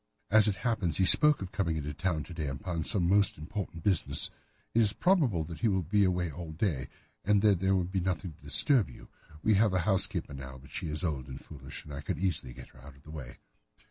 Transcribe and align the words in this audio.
"As 0.31 0.47
it 0.47 0.55
happens, 0.65 0.97
he 0.97 1.05
spoke 1.05 1.43
of 1.43 1.51
coming 1.51 1.77
into 1.77 1.93
town 1.93 2.23
to 2.23 2.33
day 2.33 2.47
upon 2.47 2.83
some 2.83 3.07
most 3.07 3.37
important 3.37 3.83
business. 3.83 4.31
It 4.73 4.81
is 4.81 4.93
probable 4.93 5.43
that 5.43 5.59
he 5.59 5.67
will 5.67 5.83
be 5.83 6.03
away 6.05 6.31
all 6.31 6.53
day, 6.53 6.87
and 7.23 7.43
that 7.43 7.59
there 7.59 7.75
would 7.75 7.91
be 7.91 7.99
nothing 7.99 8.31
to 8.33 8.41
disturb 8.41 8.89
you. 8.89 9.09
We 9.43 9.53
have 9.53 9.73
a 9.73 9.81
housekeeper 9.85 10.33
now, 10.33 10.57
but 10.57 10.71
she 10.71 10.87
is 10.87 11.03
old 11.03 11.27
and 11.27 11.39
foolish, 11.39 11.85
and 11.85 11.93
I 11.93 12.01
could 12.01 12.17
easily 12.17 12.51
get 12.55 12.69
her 12.69 12.79
out 12.81 12.95
of 12.95 13.03
the 13.03 13.11
way." 13.11 13.37